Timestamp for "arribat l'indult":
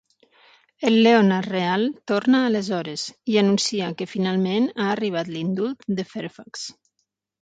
4.95-5.87